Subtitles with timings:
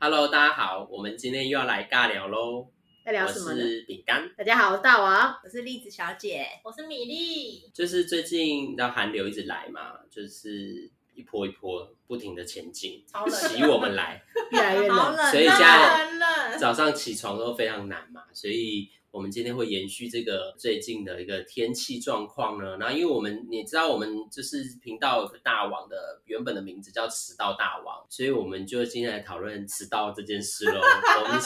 [0.00, 2.68] Hello，大家好，我们今天又要来尬聊喽。
[3.04, 3.60] 在聊什么呢？
[3.60, 5.36] 我是饼干，大家好，我是大王。
[5.42, 14.22] 我是栗子小姐，我是米粒，就是最近那寒流一直来嘛，就是一波一波不停的前进，超冷袭我们来。
[14.52, 22.76] 越来越冷，好冷，所以现在早上起床都非常难嘛，所以我们今天会延续这个最近的一个天气状况呢。
[22.78, 30.80] 然后因为我们你知道，我们就是频道有个大王的原本的名字叫迟到大王，所以我们就今天来讨论迟到这件事喽。
[31.24, 31.40] 我们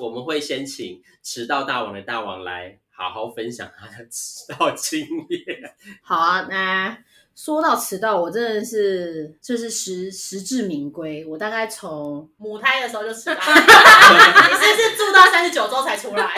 [0.00, 5.74] 我们会先请迟到大王的大王来好好分享他的迟到经验。
[6.02, 6.46] 好啊。
[6.50, 6.98] 那
[7.36, 11.22] 说到迟到，我真的是就是实实至名归。
[11.26, 16.32] 我大概从母胎的时候就迟到， 你是不是住到三十九周才出来？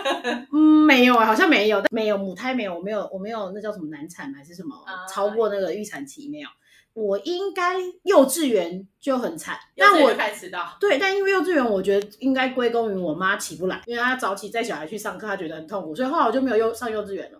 [0.50, 6.48] 嗯没有啊，好像没有，但没有母胎没有，我没有我没有那叫什么难产还是什么、啊超过那个预产期没有。
[6.94, 17.38] 我应该幼稚园就很惨，但我就开始迟到，对，但因为幼稚园，我觉得应该归功于我妈起不来，因为她早起带小孩去上课，她觉得很痛苦，所以后来我就没有幼上幼稚园了。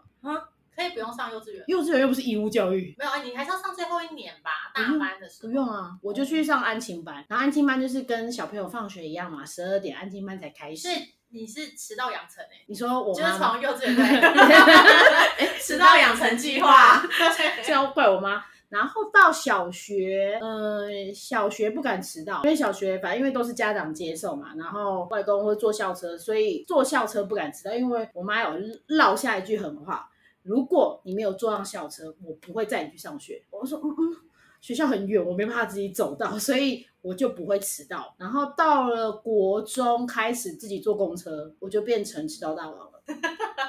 [0.81, 1.63] 可以不用上幼稚园。
[1.67, 5.49] 幼稚园又不是义务教育，没有啊，你还是要上最后一年吧，大班的时候。
[5.49, 10.91] 不用啊，我就去上安亲班，然后安亲班就是跟小朋友放学一样嘛，十二点安亲班才开始所。
[10.91, 10.95] 以
[11.33, 17.01] 你是迟到养成诶，你说我就是从幼稚园对， 迟到养成计划。
[17.63, 18.45] 这要怪我妈。
[18.69, 28.51] 然后到小学，呃，小学不敢迟到，因为小学反正因为都是家长接送嘛，然后外公会坐校车，所以坐校车不敢迟到，因为我妈有
[28.87, 30.10] 落下一句狠话：
[30.43, 33.43] 如果你没有坐上校车，我不会载你去上学。
[33.51, 34.17] 我说，嗯嗯，
[34.61, 38.15] 学校很远，我没办法自己走到， 所以我就不会迟到。
[38.19, 43.03] 然后到了国中开始自己坐公车，我就变成迟到大王了。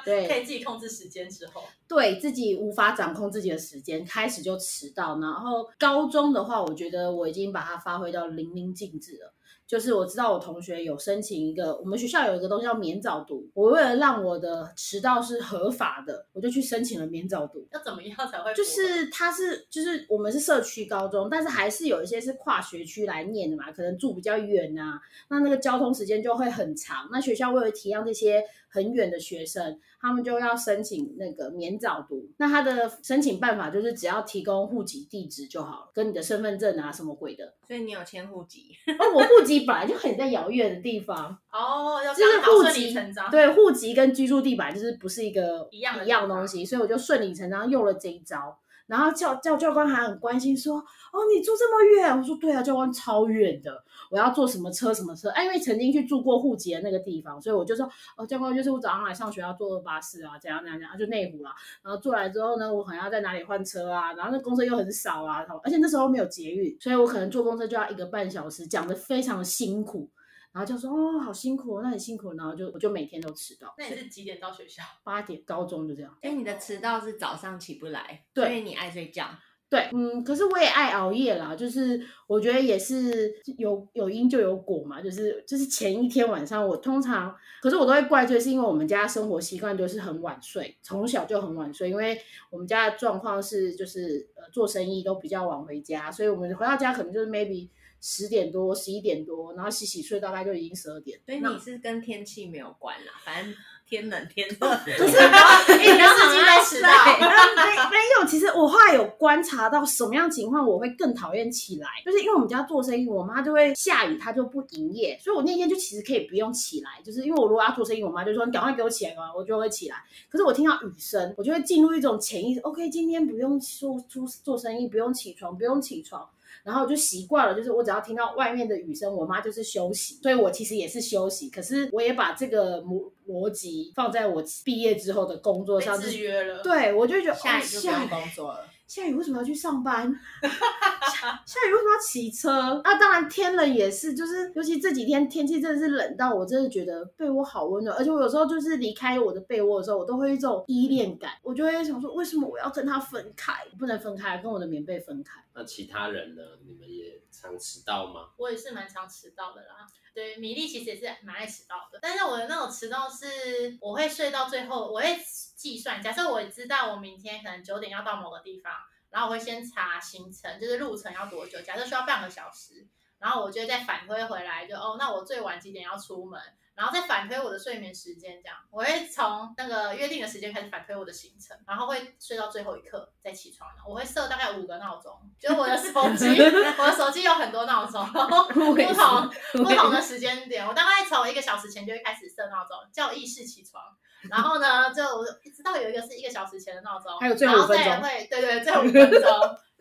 [0.05, 5.19] 对，可以自己控制时间之后，对自己无法掌控自己的时间，开始就迟到。
[5.19, 9.33] 然后高中的话，我觉得我已经把它发挥到淋漓尽致了。
[9.71, 13.49] 就是我知道我同学有申请一个，我们学校有一个东西叫免早读。
[13.53, 17.65] 我为了让我的迟到是合法的，我就去申请了免早读。
[17.71, 18.53] 要怎么样才会？
[18.53, 27.07] 就是它是就是我们是社区高中，但是还是有一些是跨学区来念的嘛，可能住比较远啊，那那个交通时间就会很长。
[27.09, 32.27] 那学校为了体谅这些很远的学生，他们就要申请那个免早读。
[32.37, 37.53] 那他的申请办法就是只要提供户籍地址就好了，跟你的身份证啊什么鬼的。
[37.67, 43.29] 所以你有迁户籍，哦我户籍本来就很在遥远的地方， 哦，要就是户籍理成章。
[43.29, 48.57] 对，户籍跟居住地本来就是不是一个一样一样东西，所以我就顺理成章用了这一招。
[48.87, 50.77] 然后教教教官还很关心说
[51.13, 61.53] ：“哦，你住这么远？”我说：“对啊，教官超远的，我要坐什么车什么车？”哎，因为曾经去住过户籍的那个地方，所以我就说：“哦，教官就是我早上来上学要坐二巴士啊，怎样怎样怎样，就内湖啦。
[61.83, 64.13] 然后坐来之后呢，我可能要在哪里换车啊？
[64.13, 70.09] 然后那公车又很少啊，而且那时候没有捷运，所以我可能坐公车就要一个半小时，讲的非常的辛苦。”
[70.53, 72.33] 然后就说哦，好辛苦哦，那很辛苦。
[72.33, 74.83] 然后就我就每天都迟到，那你是几点到学校？
[75.03, 76.15] 八点，高中就这样。
[76.21, 79.27] 因为你的迟到是早上起不来，对因为你爱睡觉。
[79.69, 92.19] 对，嗯，可是我也爱熬夜啦，就是我觉得也是有有因就有果嘛，就是就是前一天晚上我通常，可是我都会怪罪，是因为我们家生活习惯就是很晚睡，从小就很晚睡，因为
[92.49, 97.69] 我们家的状况是就是呃做生意都比较晚回家，所以我们回到家可能就是 maybe
[98.01, 101.19] 十点多、十一点多，然后洗洗睡大概就已经十二点。
[101.23, 103.53] 所以你是跟天气没有关啦，反正
[103.87, 106.89] 天冷天 热，可是你的司机在迟到，
[107.19, 119.97] 没没有，其实我后来有观察到什么样情况我会更讨厌起来，就是因为我们家做生意，我妈就会下雨，她就不营业，所以我那天就其实可以不用起来，就是因为我如果要做生意，我妈就说你赶快给我起来嘛，我就会起来。
[120.27, 126.27] 可是我听到雨声，我就会进入一种潜意识，OK，今天不用做出做生意，不用起床，不用起床。
[126.63, 131.49] 然后我就习惯了，就是我只要听到外面的雨声，我妈就是休息，所以我其实也是休息。
[131.49, 136.61] 可是我也把这个逻逻辑放在我毕业之后的工作上，就是制约了。
[136.61, 138.59] 对，我就觉得下雨哦就不用工作了。
[138.87, 140.13] 下雨为什么要去上班？
[140.43, 142.81] 下下雨为什么要骑车？
[142.83, 153.53] 啊，当然天冷也是，就是尤其这几天天气真的是冷到我真的觉得被窝好温暖，而且我有时候就是离开我的被窝的时候，我都会有一种依恋感，我就会想说，为什么我要跟他分开？
[153.79, 155.39] 不能分开，跟我的棉被分开。
[155.53, 156.41] 那其他人呢？
[156.65, 158.31] 你们也常迟到吗？
[158.37, 159.87] 我也是蛮常迟到的啦。
[160.13, 165.17] 对，米粒其实也是蛮爱迟到的，但是我的那种迟到是我会睡到最后，我会
[165.55, 166.01] 计算。
[166.01, 168.73] 假设我知道我明天可能九点要到某个地方，
[169.09, 171.61] 然后我会先查行程，就是路程要多久。
[171.61, 172.87] 假设需要半个小时，
[173.19, 176.41] 然后我就再反推回来就，哦，那我最晚几点要出门，
[176.81, 183.69] 然后再反推我的睡眠时间，这样我会从那个约定的时间开始反推我的行程，然后会睡到最后一刻再起床。
[183.87, 186.41] 我会设大概五个闹钟，就是我的手机，
[186.79, 189.29] 我的手机有很多闹钟， 然后不同
[189.63, 193.79] 不同的时间点，我大概从一个小时前就会开始设闹钟，叫意识起床。
[194.27, 195.23] 然后呢，就我
[195.55, 199.21] 知道有一个是一个小时前的闹钟，还有最后然五分钟会对对，最后五分钟，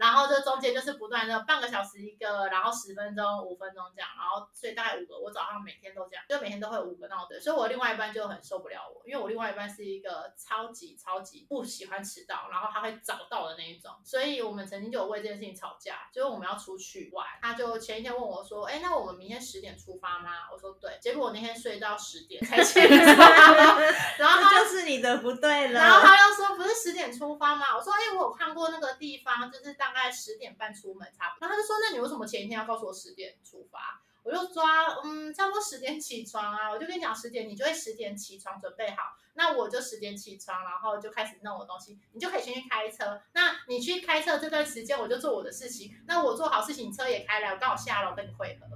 [0.00, 20.48] 然后就中间就是不断的半个小时一个，然后十分钟、五分钟这样，然后所以大概五个，我早上每天都这样，就每天都会有五个闹钟，所以我另外一半就很受不了我，因为我另外一半是一个超级超级不喜欢迟到，然后他会早到的那一种，所以我们曾经就有为这件事情吵架，就是我们要出去玩，他就前一天问我说，哎，那我们明天十点出发吗？
[20.50, 22.96] 我说对，结果我那天睡到十点才起床，
[24.16, 25.78] 然后他就是你的不对了。
[25.78, 27.76] 然后他又说不是十点出发吗？
[27.76, 31.48] 我说哎、我有看过那个地方，就是大概十点半出门差不多。
[31.48, 34.02] 然后他就说那你为什么前一天要告诉我十点出发？
[34.22, 43.20] 我就抓嗯差不多十点起床啊，我就跟你讲十点，你就会十点起床准备好，那我就十点起床，然后就开始弄我东西，你就可以先去开车。
[43.32, 45.96] 那你去开车这段时间，我就做我的事情。
[46.06, 48.66] 那我做好事情，车也开了，我刚好下楼跟你会合。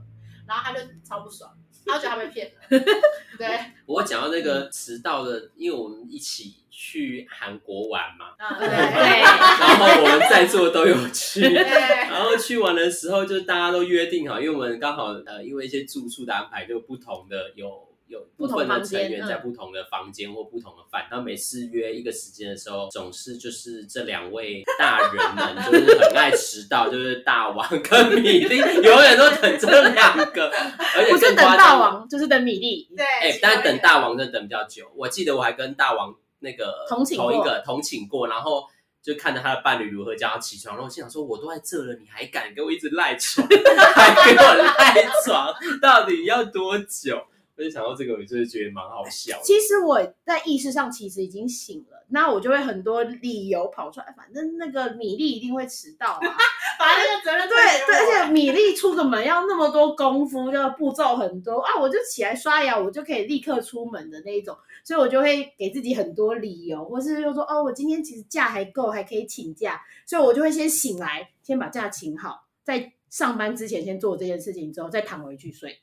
[0.46, 1.54] 然后他就超不爽，
[1.86, 2.84] 他就觉得他被骗了。
[3.38, 8.74] 对，我讲到那个迟到的，因为我们一起去韩国玩嘛，啊 对对
[9.20, 11.40] 然后我们在座都有去。
[11.40, 11.62] 对。
[12.14, 21.06] 然后去玩的时候，就大家都约定好，因为我们刚好呃，因为一些住宿的安排，就不同的有有部分的成员在不同的房间或不同的饭。
[21.10, 30.50] 然后每次约一个时间的时候，总是就是这两位大人们 就是很爱迟到，就是大王跟米粒，永远都等这两个，
[30.96, 32.88] 而且不是等大王，就是等米粒。
[32.96, 34.90] 对，哎、但是等大王真的等比较久。
[34.94, 38.64] 我记得我还跟大王那个同寝过同一个同寝过，然后
[39.02, 43.46] 就看着他的伴侣如何叫他起床，然后我心想说，我都在这了，你还敢给我一直赖床，
[43.94, 47.22] 还给我赖床，到底要多久？
[47.56, 49.42] 我就想到这个，我就是觉得蛮好笑的。
[49.44, 56.20] 其实我在意识上其实已经醒了，那我就会很多理由跑出来，反正那个米粒一定会迟到啊。
[56.76, 57.56] 把那个责任对
[57.86, 75.78] 对，而且米粒出个门要那么多功夫，要步骤很多啊，我就起来刷牙，我就可以立刻出门的那一种，所以我就会给自己很多理由，或是就说哦，我今天其实假还够，还可以请假，所以我就会先醒来，先把假请好，在上班之前先做这件事情，之后再躺回去睡。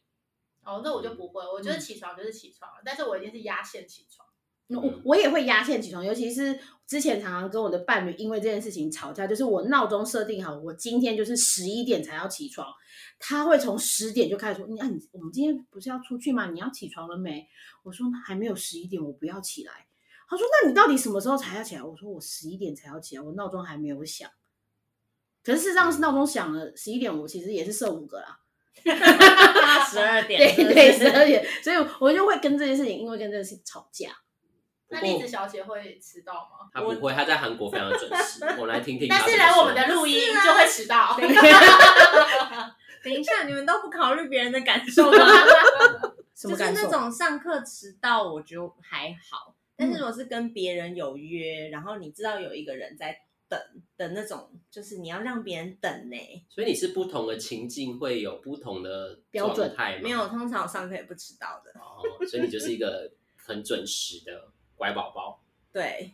[0.64, 4.28] 哦，那我就不会，我觉得起床就是起床，但是我一定是压线起床。
[4.68, 12.66] 我我也会压线起床，尤其是之前常常跟我的伴侣因为这件事情吵架，就是我闹钟设定好，我今天就是十一点才要起床，
[13.20, 16.50] 他会从十点就开始说，你啊你我们今天不是要出去吗？
[16.52, 17.46] 你要起床了没？
[17.84, 19.88] 我说还没有十一点，我不要起来。
[20.30, 21.84] 他说那你到底什么时候才要起来？
[21.84, 24.30] 我说我十一点才要起来，我闹钟还没有响。
[25.44, 28.40] 可是事实上是闹钟响了，十一点我其实也是设五个啦，
[28.84, 34.10] 十二点，对对，十二点，所以我就会跟这件事情，因为跟这件事情吵架。
[34.94, 36.68] 那栗子小姐会迟到吗？
[36.74, 38.44] 她不会，她在韩国非常的准时。
[38.60, 39.22] 我来听听但。
[39.22, 41.16] 是来我们的录音就会迟到。
[43.04, 45.18] 等一下，你们都不考虑别人的感受吗？
[45.18, 45.28] 就是
[46.36, 46.82] 什么感受？
[46.84, 49.56] 那种上课迟到，我觉得还好。
[49.78, 53.18] 但是如果是跟别人有约，然后你知道有一个人在
[53.52, 53.60] 等
[53.98, 56.16] 的那种，就是你要让别人等呢、
[56.48, 61.72] 所以你是不同的情境会有不同的标准状态吗没有，通常我上课也不迟到的。
[61.78, 65.44] 哦，所以你就是一个很准时的乖宝宝。
[65.74, 66.14] 对，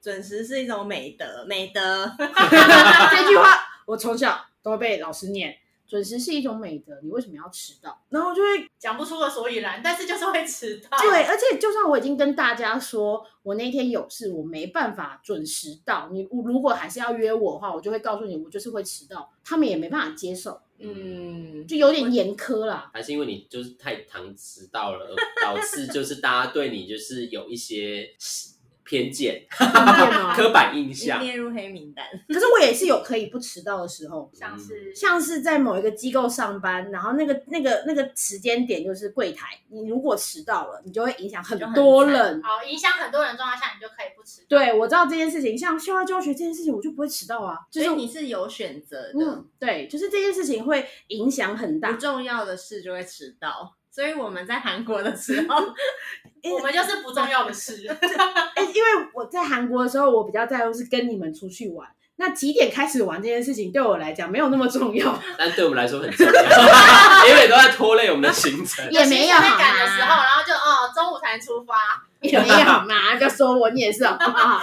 [0.00, 2.10] 准时是一种美德，美德。
[2.18, 5.58] 这句话我从小都被老师念，
[5.88, 7.98] 准时是一种美德，你为什么要迟到？
[8.10, 10.98] 然后就会讲不出个所以然，但是就是会迟到。
[10.98, 22.90] 对，而且就算我已经跟大家说我那天有事，我没办法准时到，你如果还是要约我的话，我就会告诉你，我就是会迟到，他们也没办法接受，嗯，就有点严苛啦。
[22.92, 28.14] 还是因为你就是太常迟到了，而导致就是大家对你就是有一些
[28.88, 29.44] 偏见、
[30.34, 31.20] 刻板印象。
[31.20, 32.06] 列入黑名单。
[32.26, 42.42] 可是我也是有可以不迟到的时候，像是像是在某一个机构上班，然后那个那个那个时间点就是柜台，你如果迟到了，你就会影响很多人。
[42.42, 44.46] 好影响很多人的状态下，你就可以不迟到。
[44.48, 47.58] 对，我知道这件事情，像校外教学这件事情，我就不会迟到啊。
[47.70, 51.98] 就是所以你是有选择的，嗯，对，就是这件事情会影响很大不。
[51.98, 53.74] 重要的事就会迟到。
[53.90, 55.56] 所以我们在韩国的时候，
[56.54, 57.86] 我们就是不重要的事。
[58.54, 61.88] 哎，因为我在韩国的时候，我比较在乎是跟你们出去玩。
[62.20, 66.32] 那几点开始玩这件事情，对我来讲没有那么重要，但对我们来说很重要，
[67.28, 68.84] 因为都在拖累我们的行程。
[68.90, 71.74] 也没有被赶的时候，然后就哦中午才能出发。
[72.20, 73.14] 也没有好吗？
[73.16, 74.60] 就说我你也是好不好？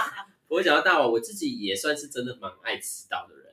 [0.48, 3.45] 我讲到大王，我自己也算是真的蛮爱迟到的人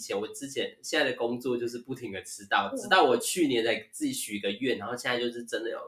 [0.00, 5.78] 前我之前现在的工作就是不停的迟到，直到我去年才自己许一个愿，然后现在就是真的有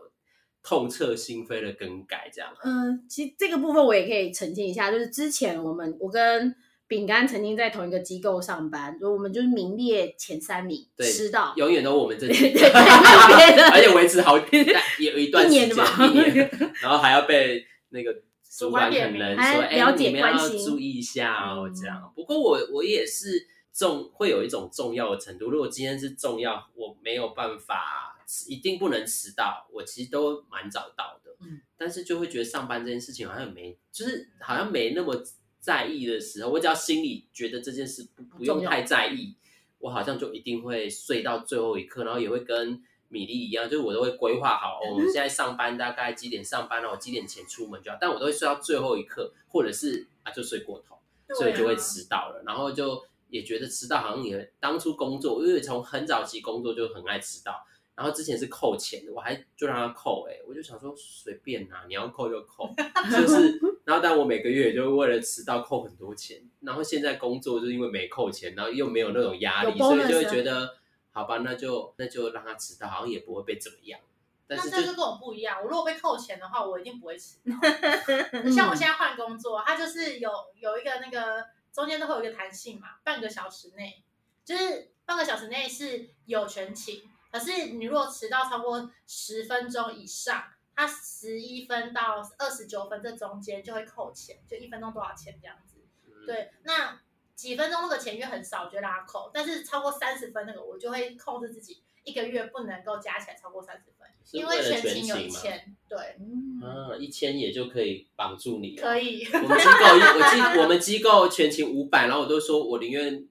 [0.63, 2.55] 痛彻心扉的更改这样。
[2.63, 6.55] 嗯，其实这个部分我也可以澄清一下，就是之前我们我跟
[6.87, 11.55] 饼干曾经在同一个机构上班，就我们就是名列前三名，对吃到。
[11.57, 14.37] 永远都我们这里对对对对 而且维持好
[15.01, 16.51] 有一段时间一年的吧一年，
[16.83, 18.15] 然后还要被那个
[18.59, 22.13] 主管可能说，哎、你们要注意一下哦，嗯这样。
[22.15, 31.35] 不过我我也是重会有一种重要的程度，如果今天是重要，我没有办法一定不能迟到，我其实都蛮早到的。
[31.41, 31.61] 嗯。
[31.77, 35.21] 但是就会觉得上班这件事情好像没，就是好像没那么
[35.59, 39.35] 在意的时候，我只要心里觉得这件事不不用太在意，
[39.79, 50.97] 我好像就一定会睡到最后一刻，然后也会跟米粒一样，就是我都会规划好，哦，我们 现在上班大概几点上班了，我几点前出门就好，但我都会睡到最后一刻，或者是啊就睡过头，
[51.35, 57.67] 所以就会迟到了，然后就也觉得迟到好像也当初工作，因为从很早期工作就很爱迟到。
[57.95, 62.69] 然后之前是扣钱的，我还就让他扣、欸，我就想说随便拿，你要扣就扣，
[63.11, 63.61] 就是。
[63.85, 70.77] 然后但我每个月也就为了迟到扣很多钱，然后现在工作就是因为没扣钱，然后又没有那种压力，所以就会觉得
[71.11, 74.01] 好吧，那就那就让他迟到，好像也不会被怎么样。
[74.47, 77.55] 但是就那这就跟我不一样，我如果被扣钱的话，我一定不会迟到。
[78.33, 84.05] 嗯像我现在换工作，他就是有有一个那个中间都会有一个弹性嘛，半个小时内，
[84.45, 95.85] 就是半个小时内是有全勤，可是你如果迟到超过十分钟以上，它十一分到二十九分这中间就会扣钱，就一分钟多少钱这样子。
[96.07, 97.01] 嗯对，那
[97.43, 108.77] 几分钟那个钱因为很少，我就让他扣，但是超过三十分那个，我就会控制自己一个月不能够加起来超过三十分，因为全全勤有一千，对，嗯啊，一千也就可以绑住你。
[108.77, 109.27] 可以。
[109.33, 113.27] 我们机构一，我机我们机构全勤五百，然后我都说我宁愿，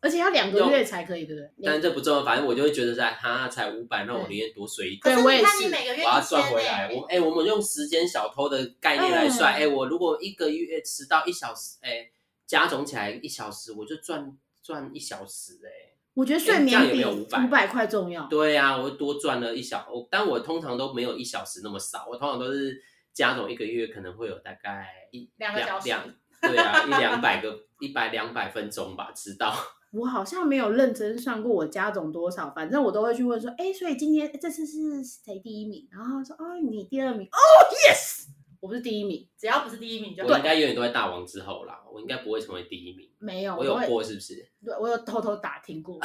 [0.00, 1.50] 而且要两个月才可以，对不对？
[1.64, 5.14] 但这不重要，反正我就会觉得在他才五百，那我宁愿多睡一点。
[5.14, 6.92] 对我也是你每个月我要赚回来。
[6.92, 12.10] 我哎、我们用时间小偷的概念来算，嗯哎、我如果一个月迟到一小时，哎、
[12.46, 18.26] 加总起来一小时，我就赚赚一小时、哎，我觉得睡眠比有没有500五百块重要。
[18.26, 22.82] 对呀、我多赚了一小，我但我通常都没有一小时那么少，我通常都是
[23.12, 26.02] 加总一个月可能会有大概一两个小时两
[26.40, 29.54] 对啊，一两百个一百两百分钟吧，知道。
[29.92, 35.86] 我好像没有认真算过我加总多少，反正我都会去问说，哎，所以今天这次是谁第一名？
[35.92, 37.26] 然后他说，哦，你第二名。
[37.26, 37.38] 哦
[37.86, 38.28] ，yes，
[38.62, 43.10] 我不是第一名，只要不是第一名就我应该永远都在大王之后啦，我应该不会成为第一名。
[43.18, 44.34] 没有，我有，过是不是？
[44.64, 45.98] 对我有偷偷打听过。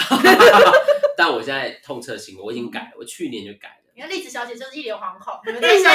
[1.15, 3.75] 但我现在痛彻心扉，我已经改了，我去年就改了。
[3.93, 5.91] 你看栗子小姐就是一脸惶恐，你们这对，小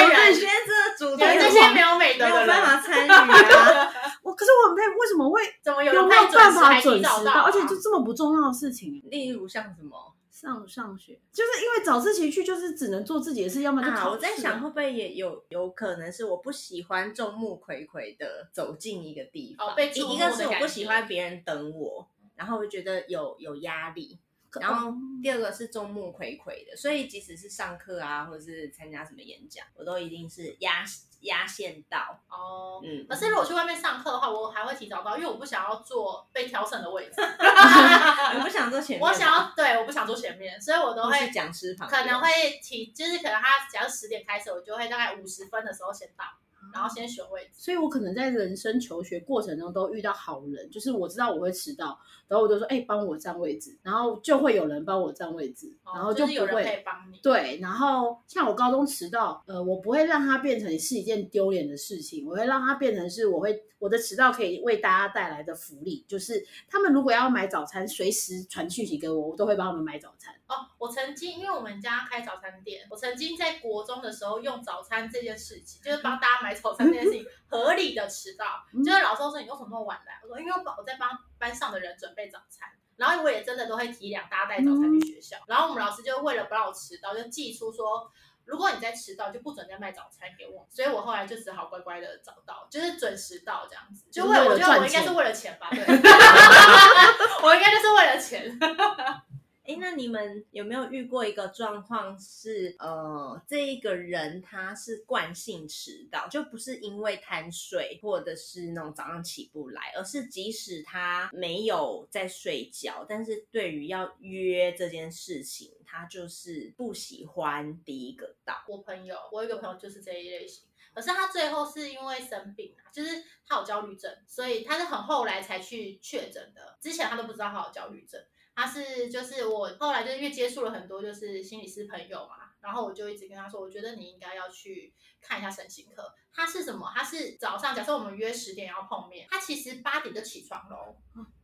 [0.97, 3.93] 主你题们这些没有美德没有，办法参与啊。
[4.23, 7.41] 我可是我很佩服，为什么会怎么有有没有办法准时到啊？
[7.45, 13.95] 而且就这么不重要的事情，例如像什么上上学就是因为早自习去就是只能做自己的事，要么就啊？
[13.95, 24.17] 考试、我在想，会不会也有有可能是我不喜欢众目睽睽的走进一个地方，哦被注目一一个是我不喜欢别人等我，然后我觉得有有压力。
[24.59, 24.95] 然后哦。
[25.21, 30.83] 第二个是众目睽睽的，所以即使是上课啊，或者是参加什么演讲，我都一定是压
[31.21, 32.19] 压线到。
[32.27, 32.81] 哦。
[32.83, 46.25] 嗯，可是如果去外面上课的话，我还会提早到，因为我不想要坐被挑剩的位置， 我不想坐前面，我想要对，我不想坐前面，所以我都会讲师旁，可能会提，就是可能他只要十点开始，我就会大概五十分的时候先到，
[46.73, 47.49] 然后先选位置。
[47.53, 56.81] 所以我可能在人生求学过程中都遇到好人，就是我知道我会迟到，然后我就说，哎、帮我占位置，然后就会有人帮我占位置，然后哦就不会。
[56.85, 57.19] 帮你。
[57.21, 70.33] 对，然后像我高中迟到，呃，我不会让它变成是一件丢脸的事情，我会让它变成是我会我的迟到可以为大家带来的福利，就是他们如果要买早餐，随时传讯息给我，我都会帮他们买早餐。
[70.53, 78.45] 哦，我曾经因为我们家开早餐店，我曾经在国中的时候用早餐这件事情，就是帮大家买早餐这件事情， 合理的迟到。
[78.73, 80.19] 嗯就是老师说你为什么那么晚来？
[80.23, 82.69] 我说因为我在帮班上的人准备早餐。
[82.95, 85.37] 然后我也真的都会体谅大家带早餐去学校。
[85.47, 88.07] 然后我们老师就为了不让我迟到，就寄出说，
[88.45, 90.67] 如果你再迟到，就不准再卖早餐给我。
[90.69, 94.05] 所以我后来就只好乖乖的早到，就是准时到这样子。
[94.11, 95.79] 就为为我觉得我应该是为了钱吧，对，
[97.43, 98.59] 我应该就是为了钱。
[99.65, 118.65] 哎，那你们有没有遇过一个状况是，呃，这一个人他是惯性迟到，就不是因为贪睡或者是那种早上起不来，而是即使他没有在睡觉，但是对于要约这件事情，他就是不喜欢第一个到。
[118.67, 128.21] 我朋友，我有一个朋友就是这一类型，可是他最后是因为生病啊，就是他有焦虑症，所以他是很后来才去确诊的，之前他都不知道他有焦虑症。
[128.55, 136.13] 他是就是我后来就是因为接触了很多就是心理师朋友嘛，然后我就一直跟他说，我觉得你应该要去看一下神经科。
[136.35, 136.91] 他是什么？
[136.95, 140.95] 他是早上，假设我们约十点要碰面，他其实八点就起床喽，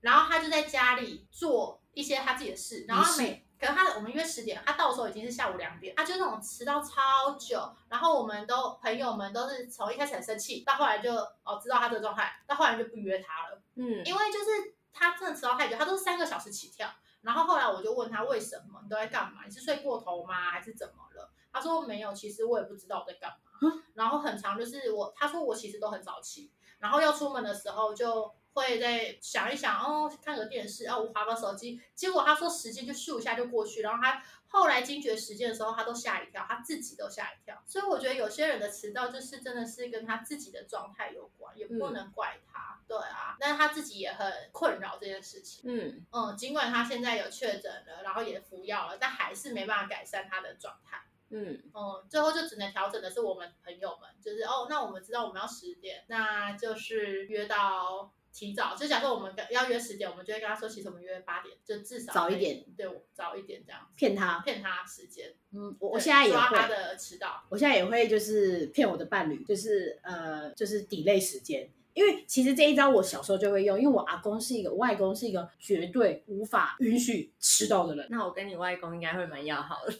[0.01, 11.13] 然后他就在家里做一些他自己的事，然后每可是他我们约十点，他到的时候已经是下午两点，他就那种迟到超久，然后我们都朋友们都是从一开始很生气，到后来就
[11.43, 14.75] 哦知道他这个状态，到后来就不约他了，嗯，因为就是。
[14.93, 16.89] 他真的迟到太久，他都是三个小时起跳。
[17.21, 19.43] 然后后来我就问他为什么你都在干嘛？
[19.45, 20.51] 你是睡过头吗？
[20.51, 21.29] 还是怎么了？
[21.51, 23.71] 他说没有，其实我也不知道我在干嘛。
[23.93, 31.81] 然后很长就是我，他说我其实都很早起，然后要出门的时候就会在想一想，哦，看个电视，哦，我划个手机。
[31.93, 37.61] 结果他说时间就咻一下就过去，然后他后来惊觉时间的时候，他都吓一跳，他自己都吓一跳。
[37.67, 42.78] 所以我觉得有些人的迟到就是真的是跟他自己的状态有关，也不能怪他。
[42.89, 45.61] 对啊，但是他自己也很困扰这件事情。
[45.65, 50.99] 嗯嗯，尽管他现在有确诊了，然后也服药了，但还是没办法改善他的状态。
[51.29, 58.11] 嗯嗯，最后就只能调整的是我们朋友们，就是哦，那我们知道我们要十点，那就是约到。
[58.31, 65.33] 提早就假设我们要约十点，我们就会跟他说，其实我们约八点，就至少早一点，对，早一点这样骗他，骗他时间。
[65.51, 71.67] 嗯，我我现在也会他的迟到，我现在也会就是骗我的伴侣，就是呃，就是 delay 时间。
[71.93, 78.07] 因为其实这一招我小时候就会用，因为我阿公是一个外公是一个绝对无法允许迟到的人。
[78.09, 79.91] 那我跟你外公应该会蛮要好的。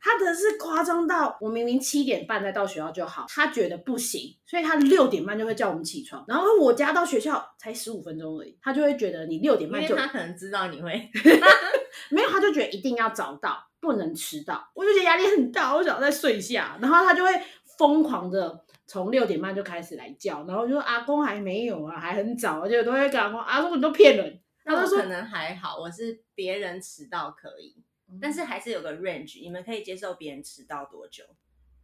[0.00, 6.24] 他的是夸张到我明明七点半再到学校就好，他觉得不行，所以他六点半就会叫我们起床。
[6.28, 11.10] 然后我家到学校才十五分钟而已，他就会觉得你六点半就他可能知道你会
[12.10, 14.70] 没有，他就觉得一定要早到，不能迟到。
[14.74, 17.30] 我就觉得压力很大，我想再睡一下，然后他就会
[17.78, 18.64] 疯狂的。
[18.90, 24.40] 从六点半就开始来叫，然后就说阿公还没有啊，还很早，而且都会跟阿公阿公你都骗人。
[24.64, 27.76] 他说可能还好，我是别人迟到可以，
[28.18, 31.22] 但是还是有个 range，你们可以接受别人迟到多久？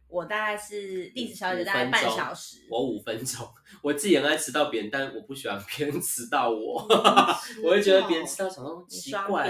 [0.07, 3.47] 我大概是历史小姐大概半小时，我五分钟。
[3.83, 6.87] 我自己很爱迟到别人，但我不喜欢别人迟到我，
[7.63, 9.45] 我会觉得别人迟到什么奇怪，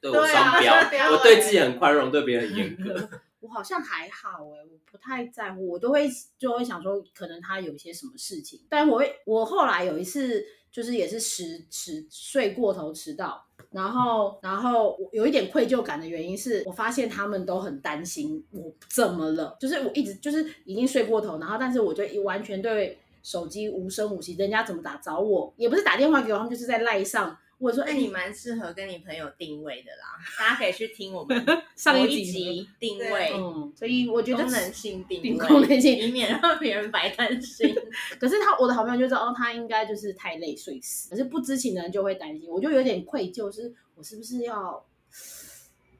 [0.00, 0.74] 对我双标，
[1.10, 3.10] 我对自己很宽容，对别人很严格。
[3.40, 8.60] 我好像还好哎，我不太在乎，我都会就会想说，可能他有些什么事情。
[8.68, 27.36] 但我会，我后来有一次就是也是迟迟睡过头迟到，然后然后我有一点愧疚感的原因是我发现他们都很担心我怎么了，就是我一直就是已经睡过头，然后但是我就完全对手机无声无息，人家怎么打找我也不是打电话给我，他们就是在赖上。
[27.60, 31.46] 我说：“哎，你蛮适合跟你朋友定位的啦，大家可以去听我们
[31.76, 33.32] 上一集定位。
[33.34, 37.72] 嗯，所以我觉得功能性定位，功能性以免让别人白担心。
[38.18, 41.10] 可是他，我的好朋友就知道，哦，他应该就是太累睡死。
[41.10, 44.82] 可是不知情的人就会担心，我就有点愧疚，是我是不是要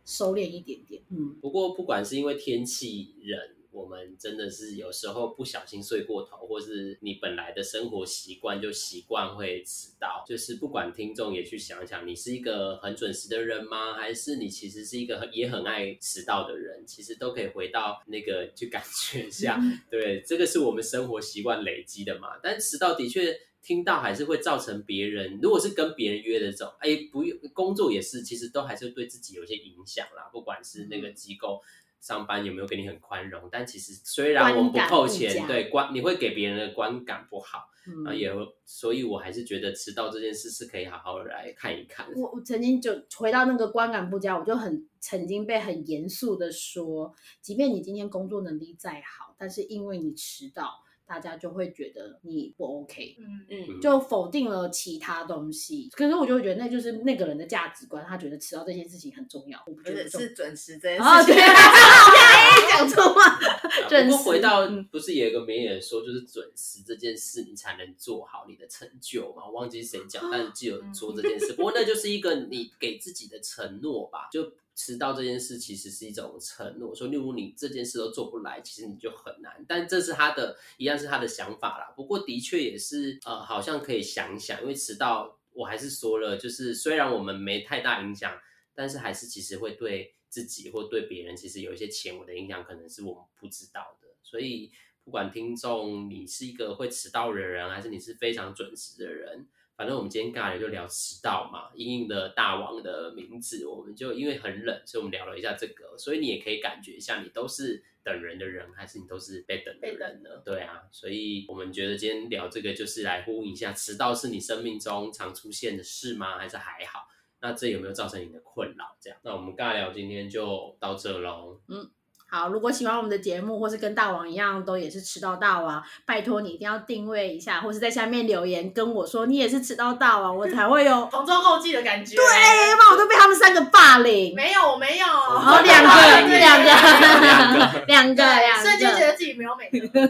[0.07, 1.03] 收敛一点点？
[1.11, 3.38] 嗯，不过不管是因为天气冷。”
[3.72, 10.24] 我们真的是有时候不小心睡过头，或是你本来的生活习惯就习惯会迟到。
[10.26, 13.94] 就是不管听众也去想想，你是一个很准时的人吗？
[13.94, 16.85] 还是你其实是一个很也很爱迟到的人？
[16.87, 19.61] 其实都可以回到那个去感觉一下。
[19.90, 22.38] 对，这个是我们生活习惯累积的嘛。
[22.42, 30.28] 但迟到的确听到还是会造成别人，如果是跟别人约的这种，哎，不用工作也是，其实都还是对自己有些影响啦。
[30.33, 31.61] 不管是那个机构。
[32.00, 33.48] 上班有没有给你很宽容？
[33.52, 37.68] 但其实虽然我们不扣钱，对观你会给别人的观感不好
[38.06, 38.32] 啊，也
[38.64, 42.06] 所以，我还是觉得迟到这件事是可以好好来看一看。
[42.16, 50.82] 我我曾经就回到那个观感不佳，我就很曾经被很严肃的说，即便你今天工作能力再好，但是因为你迟到。
[51.11, 55.88] 大家就会觉得你不 OK，嗯嗯，就否定了其他东西。
[55.90, 59.61] 可是我就会觉得那就是那个人的价值观，他觉得迟到这件事情很重要。
[59.66, 61.35] 我不觉得是准时这件事情。
[61.35, 61.42] 对，
[62.70, 63.40] 讲错话。
[63.90, 69.44] 不过回到不是有一个名言说，就是准时这件事，你才能做好你的成就嘛？
[69.46, 71.55] 我忘记谁讲，但是记得说这件事。
[71.55, 74.53] 不过那就是一个你给自己的承诺吧，就。
[74.74, 79.64] 迟到这件事其实是一种承诺，说例如你这件事都做不来，其实你就很难。
[79.68, 81.92] 但这是他的一样是他的想法啦。
[81.96, 88.38] 不过的确也是呃，好像可以想想，因为迟到我还是说了，就是虽然我们没太大影响。
[88.72, 94.09] 但是还是其实会对自己或对别人其实有一些潜微的影响，可能是我们不知道的。
[94.22, 94.72] 所以
[95.04, 99.46] 不管听众你是一个会迟到的人，还是你是非常准时的人。
[99.80, 110.28] 反正我们今天尬聊就聊迟到嘛，英英的大王的名字，我们就因为很冷，所以我们聊了一下这个，所以你也可以感觉一下，你都是等人的人，还是你都是被等的人呢？
[110.44, 116.36] 对啊，所以我们觉得今天聊这个就是来呼应一下，迟到是你生命中常出现的事吗？
[116.36, 117.08] 还是还好？
[117.40, 118.94] 那这有没有造成你的困扰？
[119.00, 121.58] 这样，那我们尬聊今天就到这喽。
[121.68, 121.90] 嗯。
[122.32, 132.14] 好，如果喜欢我们的节目，或是跟大王一样都也是迟到大王，拜托你一定要定位一下，或是在下面留言跟我说你也是迟到大王，我才会有同舟共济的感觉。
[132.14, 132.24] 对，
[132.70, 134.32] 要不然我都被他们三个霸凌。
[134.36, 135.06] 没有，我没有。
[135.10, 138.24] 好，两个，两个，两个，两个，
[138.62, 140.00] 瞬间觉得自己没有美德。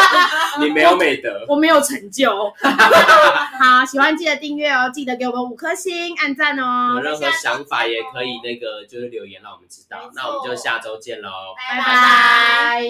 [0.60, 2.50] 你没有美德， 我没有成就。
[3.62, 6.94] 好，喜欢记得订阅哦，记得给我们五颗星，按赞哦。
[6.96, 10.10] 有任何想法也可以那个就是留言让我们知道。
[10.14, 11.28] 那我们就下周见喽。
[11.70, 12.82] 拜拜。